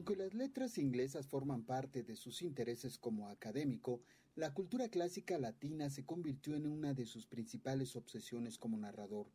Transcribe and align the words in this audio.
Aunque 0.00 0.16
las 0.16 0.32
letras 0.32 0.78
inglesas 0.78 1.26
forman 1.26 1.62
parte 1.62 2.02
de 2.02 2.16
sus 2.16 2.40
intereses 2.40 2.96
como 2.96 3.28
académico, 3.28 4.00
la 4.34 4.54
cultura 4.54 4.88
clásica 4.88 5.36
latina 5.36 5.90
se 5.90 6.06
convirtió 6.06 6.56
en 6.56 6.66
una 6.66 6.94
de 6.94 7.04
sus 7.04 7.26
principales 7.26 7.94
obsesiones 7.96 8.56
como 8.56 8.78
narrador. 8.78 9.30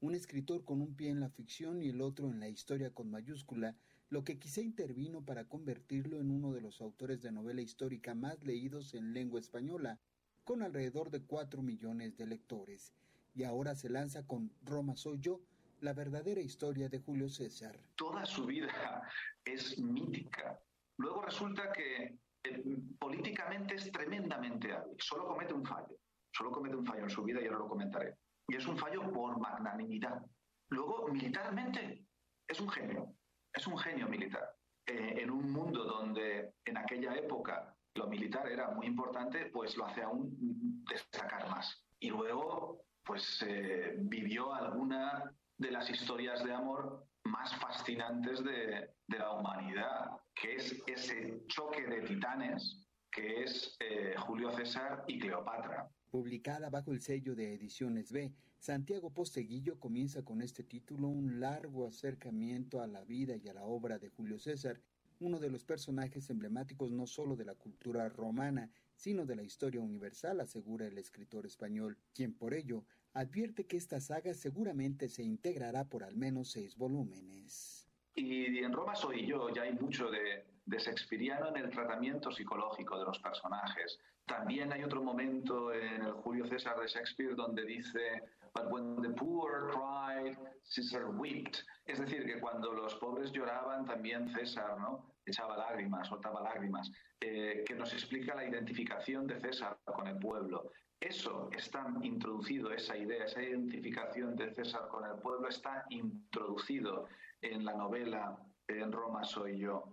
Un 0.00 0.14
escritor 0.14 0.64
con 0.64 0.82
un 0.82 0.94
pie 0.94 1.10
en 1.10 1.18
la 1.18 1.30
ficción 1.30 1.82
y 1.82 1.88
el 1.88 2.00
otro 2.00 2.30
en 2.30 2.38
la 2.38 2.48
historia 2.48 2.94
con 2.94 3.10
mayúscula, 3.10 3.76
lo 4.08 4.22
que 4.22 4.38
quizá 4.38 4.60
intervino 4.60 5.24
para 5.24 5.48
convertirlo 5.48 6.20
en 6.20 6.30
uno 6.30 6.52
de 6.52 6.60
los 6.60 6.80
autores 6.80 7.20
de 7.20 7.32
novela 7.32 7.62
histórica 7.62 8.14
más 8.14 8.44
leídos 8.44 8.94
en 8.94 9.14
lengua 9.14 9.40
española, 9.40 9.98
con 10.44 10.62
alrededor 10.62 11.10
de 11.10 11.22
cuatro 11.22 11.60
millones 11.60 12.16
de 12.16 12.28
lectores. 12.28 12.92
Y 13.34 13.42
ahora 13.42 13.74
se 13.74 13.88
lanza 13.88 14.24
con 14.24 14.52
Roma 14.62 14.94
soy 14.94 15.18
yo, 15.18 15.40
la 15.84 15.92
verdadera 15.92 16.40
historia 16.40 16.88
de 16.88 16.98
Julio 16.98 17.28
César. 17.28 17.78
Toda 17.94 18.24
su 18.24 18.46
vida 18.46 19.02
es 19.44 19.78
mítica. 19.78 20.58
Luego 20.96 21.22
resulta 21.22 21.70
que 21.72 22.18
eh, 22.42 22.64
políticamente 22.98 23.74
es 23.74 23.92
tremendamente 23.92 24.72
hábil. 24.72 24.96
Solo 24.98 25.26
comete 25.26 25.52
un 25.52 25.64
fallo. 25.64 25.98
Solo 26.32 26.50
comete 26.50 26.76
un 26.76 26.86
fallo 26.86 27.02
en 27.02 27.10
su 27.10 27.22
vida 27.22 27.40
y 27.42 27.46
ahora 27.46 27.58
lo 27.58 27.68
comentaré. 27.68 28.16
Y 28.48 28.56
es 28.56 28.66
un 28.66 28.78
fallo 28.78 29.12
por 29.12 29.38
magnanimidad. 29.38 30.24
Luego, 30.70 31.06
militarmente, 31.08 32.06
es 32.48 32.60
un 32.60 32.70
genio. 32.70 33.14
Es 33.52 33.66
un 33.66 33.76
genio 33.76 34.08
militar. 34.08 34.56
Eh, 34.86 35.18
en 35.20 35.30
un 35.30 35.52
mundo 35.52 35.84
donde 35.84 36.54
en 36.64 36.78
aquella 36.78 37.14
época 37.14 37.76
lo 37.94 38.06
militar 38.06 38.50
era 38.50 38.70
muy 38.70 38.86
importante, 38.86 39.46
pues 39.52 39.76
lo 39.76 39.84
hace 39.84 40.02
aún 40.02 40.82
destacar 40.88 41.48
más. 41.50 41.86
Y 42.00 42.08
luego, 42.08 42.86
pues 43.04 43.42
eh, 43.46 43.96
vivió 43.98 44.52
alguna 44.52 45.30
de 45.64 45.70
las 45.70 45.88
historias 45.88 46.44
de 46.44 46.52
amor 46.52 47.06
más 47.24 47.54
fascinantes 47.56 48.44
de, 48.44 48.90
la 49.08 49.32
humanidad, 49.32 50.10
que 50.34 50.56
es 50.56 50.76
ese 50.86 51.42
choque 51.46 51.86
de 51.86 52.02
titanes 52.02 52.86
que 53.10 53.44
es 53.44 53.74
eh, 53.80 54.14
Julio 54.18 54.50
César 54.52 55.04
y 55.06 55.18
Cleopatra. 55.20 55.88
Publicada 56.10 56.68
bajo 56.68 56.92
el 56.92 57.00
sello 57.00 57.34
de 57.34 57.54
Ediciones 57.54 58.12
B, 58.12 58.34
Santiago 58.58 59.14
Posteguillo 59.14 59.80
comienza 59.80 60.22
con 60.22 60.42
este 60.42 60.64
título 60.64 61.08
un 61.08 61.40
largo 61.40 61.86
acercamiento 61.86 62.82
a 62.82 62.86
la 62.86 63.04
vida 63.04 63.36
y 63.36 63.48
a 63.48 63.54
la 63.54 63.64
obra 63.64 63.98
de 63.98 64.10
Julio 64.10 64.38
César, 64.38 64.80
uno 65.20 65.38
de 65.38 65.48
los 65.48 65.64
personajes 65.64 66.28
emblemáticos 66.28 66.90
no 66.90 67.06
solo 67.06 67.36
de 67.36 67.46
la 67.46 67.54
cultura 67.54 68.08
romana, 68.10 68.70
sino 68.96 69.24
de 69.24 69.36
la 69.36 69.42
historia 69.42 69.80
universal, 69.80 70.40
asegura 70.40 70.86
el 70.86 70.98
escritor 70.98 71.46
español, 71.46 71.96
quien 72.12 72.34
por 72.34 72.52
ello 72.52 72.84
advierte 73.14 73.66
que 73.66 73.76
esta 73.76 74.00
saga 74.00 74.34
seguramente 74.34 75.08
se 75.08 75.22
integrará 75.22 75.84
por 75.84 76.04
al 76.04 76.16
menos 76.16 76.50
seis 76.50 76.76
volúmenes. 76.76 77.88
Y 78.14 78.58
en 78.58 78.72
Roma 78.72 78.94
soy 78.94 79.26
yo, 79.26 79.48
ya 79.48 79.62
hay 79.62 79.72
mucho 79.72 80.10
de, 80.10 80.44
de 80.66 80.78
Shakespeareano 80.78 81.48
en 81.48 81.56
el 81.56 81.70
tratamiento 81.70 82.30
psicológico 82.30 82.98
de 82.98 83.04
los 83.06 83.18
personajes. 83.18 83.98
También 84.26 84.72
hay 84.72 84.84
otro 84.84 85.02
momento 85.02 85.72
en 85.72 86.02
el 86.02 86.12
Julio 86.12 86.46
César 86.46 86.78
de 86.78 86.86
Shakespeare 86.86 87.34
donde 87.34 87.64
dice, 87.64 88.22
But 88.54 88.70
when 88.70 89.02
the 89.02 89.10
poor 89.10 89.70
cried, 89.72 90.36
Caesar 90.74 91.08
wept. 91.10 91.58
Es 91.86 91.98
decir, 91.98 92.24
que 92.24 92.40
cuando 92.40 92.72
los 92.72 92.94
pobres 92.96 93.32
lloraban, 93.32 93.84
también 93.84 94.28
César 94.28 94.78
¿no? 94.78 95.13
Echaba 95.26 95.56
lágrimas, 95.56 96.08
soltaba 96.08 96.42
lágrimas, 96.42 96.90
eh, 97.20 97.64
que 97.66 97.74
nos 97.74 97.92
explica 97.92 98.34
la 98.34 98.46
identificación 98.46 99.26
de 99.26 99.40
César 99.40 99.78
con 99.84 100.06
el 100.06 100.18
pueblo. 100.18 100.70
Eso 101.00 101.50
está 101.52 101.86
introducido, 102.02 102.70
esa 102.70 102.96
idea, 102.96 103.24
esa 103.24 103.42
identificación 103.42 104.36
de 104.36 104.54
César 104.54 104.88
con 104.88 105.04
el 105.04 105.16
pueblo 105.20 105.48
está 105.48 105.84
introducido 105.90 107.08
en 107.42 107.64
la 107.64 107.74
novela 107.74 108.38
En 108.66 108.90
Roma 108.90 109.22
soy 109.24 109.58
yo. 109.58 109.92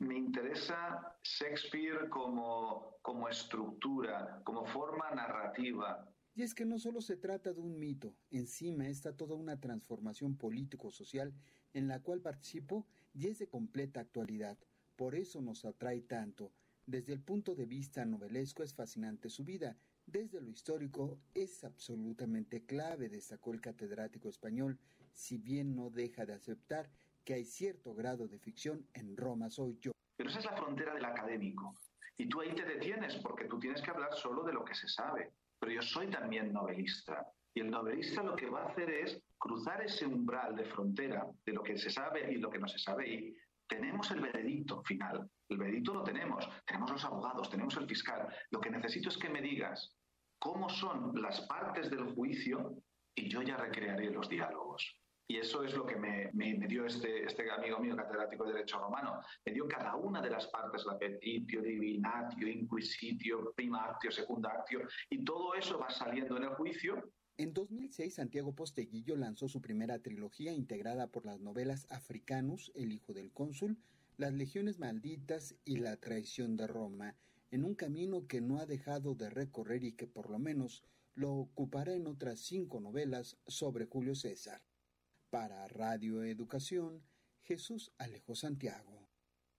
Me 0.00 0.16
interesa 0.16 1.16
Shakespeare 1.22 2.08
como, 2.08 2.98
como 3.02 3.28
estructura, 3.28 4.40
como 4.44 4.64
forma 4.66 5.10
narrativa, 5.10 6.04
y 6.38 6.42
es 6.44 6.54
que 6.54 6.64
no 6.64 6.78
solo 6.78 7.00
se 7.00 7.16
trata 7.16 7.52
de 7.52 7.60
un 7.60 7.80
mito, 7.80 8.14
encima 8.30 8.86
está 8.86 9.12
toda 9.12 9.34
una 9.34 9.58
transformación 9.58 10.36
político-social 10.36 11.34
en 11.74 11.88
la 11.88 12.00
cual 12.00 12.20
participo 12.20 12.86
y 13.12 13.26
es 13.26 13.40
de 13.40 13.48
completa 13.48 13.98
actualidad. 13.98 14.56
Por 14.94 15.16
eso 15.16 15.42
nos 15.42 15.64
atrae 15.64 16.00
tanto. 16.02 16.52
Desde 16.86 17.12
el 17.12 17.20
punto 17.20 17.56
de 17.56 17.66
vista 17.66 18.04
novelesco 18.04 18.62
es 18.62 18.72
fascinante 18.72 19.30
su 19.30 19.42
vida, 19.42 19.76
desde 20.06 20.40
lo 20.40 20.48
histórico 20.48 21.18
es 21.34 21.64
absolutamente 21.64 22.64
clave, 22.64 23.08
destacó 23.08 23.52
el 23.52 23.60
catedrático 23.60 24.28
español, 24.28 24.78
si 25.12 25.38
bien 25.38 25.74
no 25.74 25.90
deja 25.90 26.24
de 26.24 26.34
aceptar 26.34 26.88
que 27.24 27.34
hay 27.34 27.44
cierto 27.44 27.94
grado 27.94 28.28
de 28.28 28.38
ficción 28.38 28.86
en 28.94 29.16
Roma 29.16 29.50
soy 29.50 29.76
yo. 29.80 29.90
Pero 30.16 30.30
esa 30.30 30.38
es 30.38 30.44
la 30.44 30.56
frontera 30.56 30.94
del 30.94 31.04
académico. 31.04 31.74
Y 32.16 32.28
tú 32.28 32.42
ahí 32.42 32.54
te 32.54 32.64
detienes 32.64 33.16
porque 33.16 33.46
tú 33.46 33.58
tienes 33.58 33.82
que 33.82 33.90
hablar 33.90 34.14
solo 34.14 34.44
de 34.44 34.52
lo 34.52 34.64
que 34.64 34.76
se 34.76 34.86
sabe 34.86 35.32
pero 35.58 35.72
yo 35.72 35.82
soy 35.82 36.08
también 36.08 36.52
novelista. 36.52 37.26
Y 37.54 37.60
el 37.60 37.70
novelista 37.70 38.22
lo 38.22 38.36
que 38.36 38.48
va 38.48 38.62
a 38.62 38.68
hacer 38.68 38.90
es 38.90 39.20
cruzar 39.36 39.82
ese 39.82 40.06
umbral 40.06 40.54
de 40.54 40.64
frontera 40.64 41.26
de 41.44 41.52
lo 41.52 41.62
que 41.62 41.78
se 41.78 41.90
sabe 41.90 42.32
y 42.32 42.36
lo 42.36 42.50
que 42.50 42.58
no 42.58 42.68
se 42.68 42.78
sabe. 42.78 43.08
Y 43.08 43.36
tenemos 43.66 44.10
el 44.10 44.20
veredicto 44.20 44.82
final. 44.82 45.28
El 45.48 45.58
veredicto 45.58 45.94
lo 45.94 46.02
tenemos. 46.02 46.48
Tenemos 46.66 46.90
los 46.90 47.04
abogados, 47.04 47.50
tenemos 47.50 47.76
el 47.76 47.86
fiscal. 47.86 48.28
Lo 48.50 48.60
que 48.60 48.70
necesito 48.70 49.08
es 49.08 49.18
que 49.18 49.28
me 49.28 49.42
digas 49.42 49.96
cómo 50.38 50.68
son 50.68 51.20
las 51.20 51.40
partes 51.42 51.90
del 51.90 52.14
juicio 52.14 52.74
y 53.14 53.28
yo 53.28 53.42
ya 53.42 53.56
recrearé 53.56 54.10
los 54.10 54.28
diálogos. 54.28 55.00
Y 55.30 55.36
eso 55.36 55.62
es 55.62 55.74
lo 55.74 55.84
que 55.84 55.96
me, 55.96 56.30
dio 56.66 56.86
este, 56.86 57.24
este 57.24 57.50
amigo 57.50 57.78
mío, 57.78 57.94
catedrático 57.94 58.44
de 58.46 58.54
Derecho 58.54 58.78
Romano. 58.78 59.20
Me 59.44 59.52
dio 59.52 59.68
cada 59.68 59.94
una 59.94 60.22
de 60.22 60.30
las 60.30 60.46
partes, 60.48 60.86
la 60.86 60.98
petitio, 60.98 61.60
divinatio, 61.60 62.48
inquisitio, 62.48 63.52
primatio, 63.54 64.10
secundatio, 64.10 64.80
y 65.10 65.22
todo 65.24 65.54
eso 65.54 65.78
va 65.78 65.90
saliendo 65.90 66.38
en 66.38 66.44
el 66.44 66.54
juicio 66.54 67.12
en 67.38 67.54
2006, 67.54 68.16
Santiago 68.16 68.52
Posteguillo 68.52 69.14
lanzó 69.14 69.48
su 69.48 69.60
primera 69.60 70.00
trilogía 70.00 70.52
integrada 70.52 71.06
por 71.06 71.24
las 71.24 71.38
novelas 71.38 71.86
Africanus, 71.88 72.72
El 72.74 72.92
hijo 72.92 73.12
del 73.12 73.30
cónsul, 73.30 73.78
Las 74.16 74.32
legiones 74.32 74.80
malditas 74.80 75.54
y 75.64 75.76
La 75.76 75.96
traición 75.98 76.56
de 76.56 76.66
Roma, 76.66 77.14
en 77.52 77.64
un 77.64 77.76
camino 77.76 78.26
que 78.26 78.40
no 78.40 78.58
ha 78.58 78.66
dejado 78.66 79.14
de 79.14 79.30
recorrer 79.30 79.84
y 79.84 79.92
que 79.92 80.08
por 80.08 80.30
lo 80.30 80.40
menos 80.40 80.82
lo 81.14 81.32
ocupará 81.32 81.94
en 81.94 82.08
otras 82.08 82.40
cinco 82.40 82.80
novelas 82.80 83.38
sobre 83.46 83.86
Julio 83.86 84.16
César. 84.16 84.60
Para 85.30 85.68
Radio 85.68 86.24
Educación, 86.24 87.02
Jesús 87.42 87.92
Alejo 87.98 88.34
Santiago. 88.34 88.97